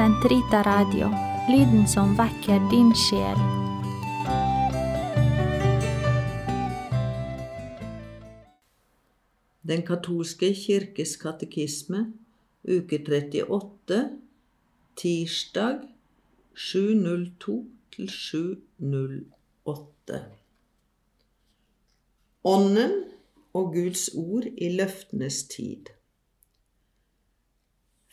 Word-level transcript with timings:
Sentrita 0.00 0.62
Radio, 0.64 1.10
lyden 1.52 1.82
som 1.84 2.14
vekker 2.16 2.62
din 2.70 2.88
sjel. 2.96 3.36
Den 9.60 9.84
katolske 9.84 10.54
kirkes 10.56 11.18
katekisme, 11.20 12.00
uke 12.64 13.02
38, 13.04 14.00
tirsdag 14.96 15.84
702 16.56 17.60
til 17.92 18.10
708. 18.16 20.24
Ånden 22.56 23.00
og 23.52 23.72
Guds 23.76 24.08
ord 24.16 24.48
i 24.56 24.76
løftenes 24.80 25.44
tid. 25.52 25.92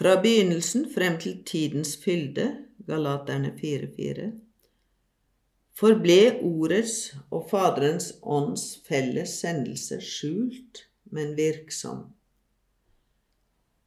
Fra 0.00 0.14
begynnelsen 0.16 0.86
frem 0.94 1.18
til 1.20 1.42
tidens 1.44 1.90
fylde, 2.00 2.46
Galaterne 2.88 3.50
4.4, 3.58 4.30
forble 5.76 6.38
Ordets 6.40 6.94
og 7.28 7.50
Faderens 7.50 8.06
ånds 8.22 8.64
felles 8.86 9.34
sendelse 9.42 10.00
skjult, 10.00 10.86
men 11.12 11.36
virksom. 11.36 12.00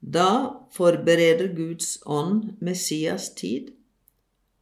Da 0.00 0.30
forbereder 0.72 1.52
Guds 1.52 1.98
ånd 2.06 2.54
Messias 2.64 3.28
tid, 3.36 3.74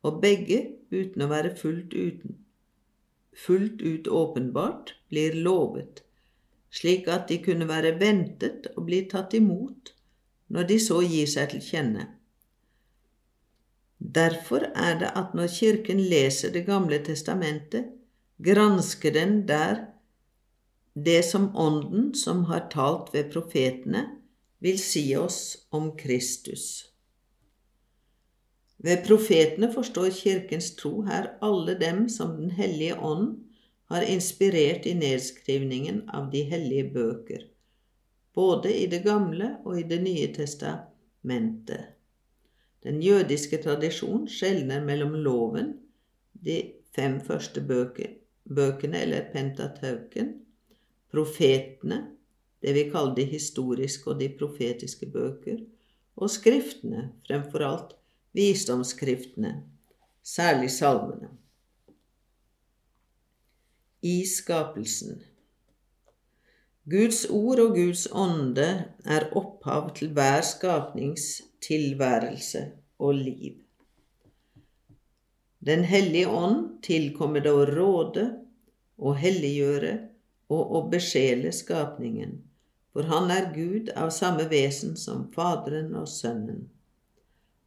og 0.02 0.19
begge, 0.27 0.64
uten 0.91 1.22
å 1.22 1.30
være 1.30 1.55
fullt, 1.62 1.94
uten, 1.94 2.41
fullt 3.47 3.86
ut 3.86 4.10
åpenbart, 4.10 4.97
blir 5.14 5.38
lovet, 5.47 6.02
slik 6.74 7.06
at 7.06 7.30
de 7.30 7.38
kunne 7.47 7.70
være 7.70 8.00
ventet 8.02 8.72
og 8.74 8.88
bli 8.91 9.06
tatt 9.14 9.38
imot 9.38 9.94
når 10.48 10.68
de 10.70 10.78
så 10.80 11.00
gir 11.02 11.27
seg 11.30 11.50
til 11.52 11.64
kjenne. 11.64 12.06
Derfor 13.98 14.69
er 14.75 14.98
det 15.00 15.12
at 15.19 15.34
når 15.34 15.50
Kirken 15.50 16.00
leser 16.00 16.53
Det 16.53 16.66
gamle 16.66 16.98
testamentet, 17.05 17.84
gransker 18.38 19.12
den 19.12 19.48
der 19.48 19.86
det 20.97 21.25
som 21.25 21.56
Ånden, 21.56 22.14
som 22.14 22.44
har 22.44 22.69
talt 22.72 23.12
ved 23.14 23.33
profetene, 23.33 24.06
vil 24.61 24.78
si 24.80 25.16
oss 25.16 25.56
om 25.70 25.91
Kristus. 25.97 26.86
Ved 28.78 29.05
profetene 29.06 29.69
forstår 29.72 30.10
Kirkens 30.16 30.70
tro 30.77 31.03
her 31.03 31.34
alle 31.42 31.75
dem 31.81 32.08
som 32.08 32.36
Den 32.36 32.50
hellige 32.50 32.97
ånd 32.97 33.42
har 33.91 34.03
inspirert 34.03 34.86
i 34.86 34.94
nedskrivningen 34.94 36.08
av 36.08 36.31
de 36.33 36.42
hellige 36.42 36.91
bøker, 36.94 37.44
både 38.37 38.75
i 38.77 38.87
Det 38.87 39.03
gamle 39.05 39.56
og 39.65 39.81
i 39.81 39.83
Det 39.89 39.98
nye 40.03 40.29
testamentet. 40.34 41.97
Den 42.84 43.01
jødiske 43.03 43.59
tradisjon 43.62 44.28
skjelner 44.28 44.84
mellom 44.84 45.15
loven, 45.25 45.73
de 46.33 46.59
fem 46.95 47.17
første 47.20 47.62
bøkene 47.65 49.01
eller 49.01 49.31
pentatauken, 49.33 50.34
profetene, 51.11 52.03
det 52.62 52.75
vi 52.77 52.84
kaller 52.93 53.15
de 53.17 53.25
historiske 53.25 54.11
og 54.11 54.20
de 54.20 54.28
profetiske 54.39 55.09
bøker, 55.11 55.65
og 56.17 56.31
skriftene, 56.31 57.11
fremfor 57.27 57.65
alt 57.65 57.97
visdomsskriftene, 58.37 59.62
særlig 60.23 60.71
salmene. 60.71 61.33
I 64.03 64.21
skapelsen. 64.28 65.23
Guds 66.87 67.25
ord 67.34 67.59
og 67.59 67.73
Guds 67.75 68.05
ånde 68.15 68.67
er 69.11 69.25
opphav 69.34 69.89
til 69.97 70.12
hver 70.15 70.45
skapnings 70.47 71.25
tilværelse 71.67 72.61
og 73.03 73.17
liv. 73.19 73.56
Den 75.67 75.83
hellige 75.91 76.28
ånd 76.31 76.60
tilkommer 76.87 77.43
det 77.43 77.50
å 77.50 77.65
råde 77.66 78.27
og 79.03 79.19
helliggjøre 79.19 79.97
og 80.55 80.77
å 80.78 80.84
besjele 80.93 81.50
skapningen, 81.50 82.37
for 82.94 83.10
han 83.10 83.34
er 83.34 83.50
Gud 83.56 83.91
av 83.99 84.15
samme 84.15 84.47
vesen 84.55 84.94
som 84.94 85.27
Faderen 85.34 85.91
og 85.99 86.06
Sønnen. 86.06 86.69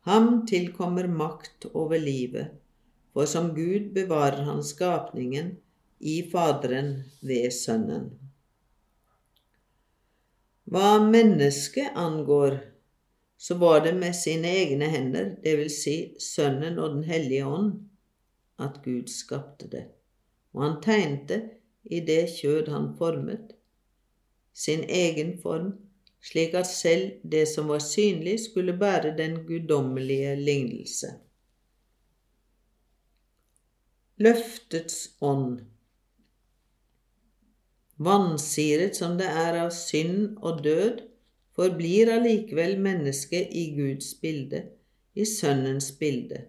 Ham 0.08 0.46
tilkommer 0.48 1.12
makt 1.12 1.68
over 1.74 2.00
livet, 2.00 2.56
for 3.12 3.28
som 3.28 3.52
Gud 3.52 3.92
bevarer 4.00 4.48
han 4.48 4.64
skapningen 4.64 5.58
i 6.00 6.22
Faderen 6.32 7.02
ved 7.20 7.52
Sønnen. 7.52 8.14
Hva 10.70 11.00
mennesket 11.02 11.96
angår, 11.98 12.60
så 13.38 13.56
var 13.58 13.80
det 13.86 13.94
med 13.98 14.16
sine 14.16 14.48
egne 14.48 14.86
hender, 14.86 15.32
det 15.44 15.56
vil 15.58 15.70
si 15.74 15.96
Sønnen 16.22 16.78
og 16.78 16.98
Den 16.98 17.08
hellige 17.08 17.46
ånd, 17.46 17.72
at 18.62 18.82
Gud 18.84 19.10
skapte 19.10 19.70
det, 19.72 19.86
og 20.54 20.64
han 20.64 20.76
tegnte 20.84 21.40
i 21.90 22.04
det 22.06 22.28
kjød 22.36 22.70
han 22.70 22.92
formet, 23.00 23.56
sin 24.54 24.84
egen 24.84 25.40
form, 25.42 25.72
slik 26.22 26.54
at 26.54 26.68
selv 26.68 27.18
det 27.24 27.48
som 27.48 27.72
var 27.72 27.82
synlig, 27.82 28.38
skulle 28.44 28.78
bære 28.78 29.16
den 29.18 29.40
guddommelige 29.48 30.36
lignelse. 30.36 31.16
Løftets 34.20 35.16
ånd 35.22 35.62
Vansiret 38.00 38.96
som 38.96 39.18
det 39.20 39.28
er 39.28 39.58
av 39.60 39.74
synd 39.76 40.38
og 40.40 40.62
død, 40.64 41.02
forblir 41.60 42.08
allikevel 42.14 42.78
mennesket 42.80 43.52
i 43.52 43.66
Guds 43.76 44.14
bilde, 44.22 44.62
i 45.20 45.26
Sønnens 45.28 45.90
bilde. 46.00 46.46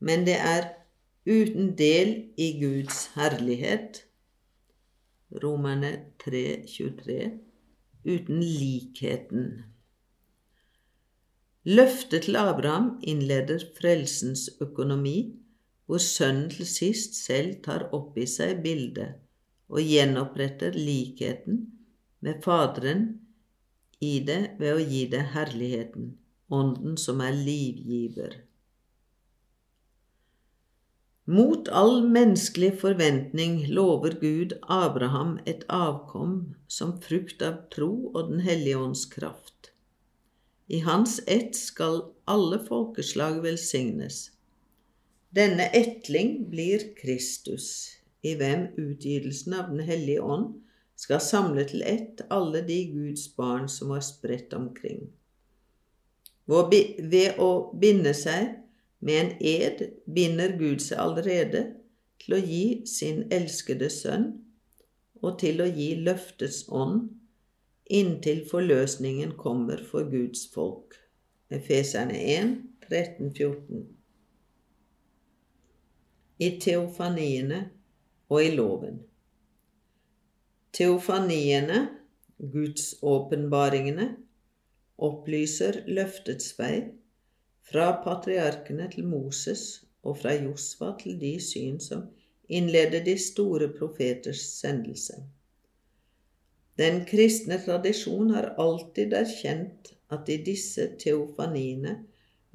Men 0.00 0.24
det 0.24 0.38
er 0.40 0.70
uten 1.28 1.74
del 1.76 2.14
i 2.40 2.54
Guds 2.62 3.02
herlighet. 3.18 4.00
Romerne 5.44 5.90
3,23 6.24 7.18
uten 8.06 8.40
likheten. 8.40 9.46
Løftet 11.68 12.30
til 12.30 12.40
Abraham 12.40 12.94
innleder 13.02 13.60
frelsens 13.76 14.48
økonomi, 14.60 15.34
hvor 15.84 16.00
sønnen 16.00 16.48
til 16.50 16.64
sist 16.70 17.20
selv 17.26 17.58
tar 17.66 17.90
opp 17.92 18.16
i 18.16 18.24
seg 18.30 18.62
bildet 18.64 19.25
og 19.72 19.82
gjenoppretter 19.82 20.76
likheten 20.78 21.62
med 22.24 22.42
Faderen 22.44 23.06
i 24.00 24.18
det 24.26 24.56
ved 24.60 24.76
å 24.76 24.82
gi 24.82 25.06
det 25.12 25.24
herligheten, 25.34 26.14
Ånden 26.46 26.94
som 27.00 27.18
er 27.24 27.34
livgiver. 27.34 28.36
Mot 31.26 31.66
all 31.74 32.04
menneskelig 32.06 32.76
forventning 32.78 33.64
lover 33.74 34.14
Gud 34.20 34.52
Abraham 34.70 35.40
et 35.42 35.64
avkom 35.66 36.36
som 36.70 36.92
frukt 37.02 37.42
av 37.42 37.64
tro 37.74 38.12
og 38.12 38.30
Den 38.30 38.44
hellige 38.46 38.78
ånds 38.78 39.02
kraft. 39.10 39.72
I 40.70 40.84
hans 40.86 41.18
ett 41.26 41.58
skal 41.58 42.04
alle 42.30 42.60
folkeslag 42.62 43.42
velsignes. 43.42 44.30
Denne 45.34 45.66
etling 45.74 46.44
blir 46.50 46.92
Kristus 47.02 47.96
i 48.26 48.34
hvem 48.38 48.68
utgytelsen 48.80 49.54
av 49.56 49.70
Den 49.72 49.84
hellige 49.86 50.22
ånd 50.22 50.54
skal 50.96 51.20
samle 51.20 51.66
til 51.68 51.84
ett 51.86 52.22
alle 52.32 52.62
de 52.66 52.78
Guds 52.92 53.28
barn 53.36 53.68
som 53.68 53.92
var 53.92 54.04
spredt 54.04 54.54
omkring. 54.56 55.06
Ved 56.46 57.40
å 57.42 57.50
binde 57.74 58.14
seg 58.16 58.54
med 59.04 59.20
en 59.20 59.32
ed 59.42 59.82
binder 60.06 60.56
Gud 60.58 60.80
seg 60.82 61.00
allerede 61.02 61.66
til 62.22 62.36
å 62.36 62.40
gi 62.40 62.64
sin 62.88 63.26
elskede 63.34 63.90
sønn 63.92 64.30
og 65.22 65.38
til 65.42 65.60
å 65.62 65.68
gi 65.68 65.92
løftets 66.06 66.64
ånd 66.72 67.10
inntil 67.86 68.42
forløsningen 68.50 69.36
kommer 69.38 69.82
for 69.90 70.08
Guds 70.10 70.46
folk. 70.54 70.96
Efeserne 71.50 72.18
1, 72.18 72.56
13-14. 72.90 73.84
I 76.42 76.48
teofaniene 76.60 77.60
og 78.28 78.42
i 78.44 78.50
loven. 78.54 79.00
Teofaniene, 80.76 81.80
gudsåpenbaringene, 82.52 84.10
opplyser 84.96 85.82
løftets 85.88 86.54
vei 86.58 86.74
fra 87.70 87.88
patriarkene 88.04 88.88
til 88.92 89.06
Moses 89.08 89.64
og 90.06 90.18
fra 90.20 90.34
Josva 90.36 90.92
til 91.00 91.18
de 91.20 91.32
syn 91.42 91.80
som 91.82 92.06
innleder 92.48 93.04
de 93.04 93.16
store 93.18 93.68
profeters 93.78 94.44
sendelse. 94.60 95.16
Den 96.78 97.04
kristne 97.08 97.58
tradisjon 97.64 98.30
har 98.36 98.52
alltid 98.60 99.14
erkjent 99.16 99.94
at 100.12 100.28
i 100.28 100.36
disse 100.44 100.90
teofaniene 101.00 101.96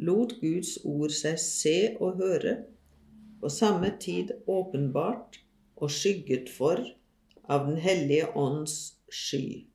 lot 0.06 0.38
Guds 0.42 0.78
ord 0.86 1.14
seg 1.14 1.40
se 1.42 1.78
og 2.00 2.22
høre, 2.22 2.56
på 3.42 3.50
samme 3.50 3.90
tid 4.00 4.36
åpenbart 4.46 5.41
og 5.82 5.92
skygget 5.92 6.50
for 6.54 6.80
av 7.52 7.68
Den 7.68 7.82
hellige 7.82 8.30
ånds 8.38 8.78
sky. 9.12 9.66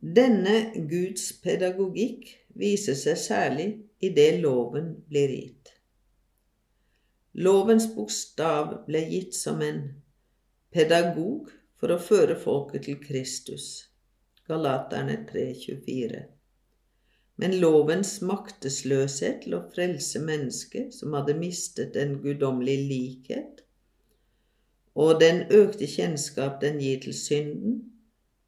Denne 0.00 0.86
Guds 0.88 1.32
pedagogikk 1.42 2.28
viser 2.56 2.96
seg 2.96 3.18
særlig 3.20 3.68
i 4.00 4.12
det 4.16 4.30
loven 4.40 4.94
blir 5.08 5.32
gitt. 5.34 5.72
Lovens 7.40 7.86
bokstav 7.94 8.72
ble 8.86 9.04
gitt 9.10 9.36
som 9.36 9.60
en 9.62 9.82
pedagog 10.74 11.50
for 11.80 11.92
å 11.94 12.00
føre 12.02 12.36
folket 12.38 12.86
til 12.88 12.98
Kristus. 13.02 13.66
Galaterne 14.48 15.20
3,24. 15.28 16.24
Men 17.40 17.54
lovens 17.62 18.18
maktesløshet 18.26 19.44
til 19.44 19.54
å 19.56 19.62
frelse 19.72 20.20
mennesket 20.20 20.96
som 20.96 21.14
hadde 21.16 21.36
mistet 21.38 21.96
en 21.96 22.18
guddommelig 22.24 22.76
likhet, 22.90 23.62
og 24.94 25.20
den 25.20 25.44
økte 25.54 25.86
kjennskap 25.86 26.60
den 26.62 26.80
gir 26.82 27.00
til 27.02 27.14
synden, 27.14 27.80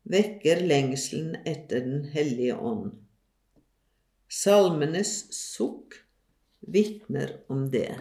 vekker 0.05 0.65
lengselen 0.67 1.37
etter 1.47 1.85
Den 1.87 2.05
hellige 2.15 2.57
ånd. 2.57 2.93
Salmenes 4.29 5.13
sukk 5.31 5.95
vitner 6.61 7.37
om 7.49 7.69
det. 7.71 7.95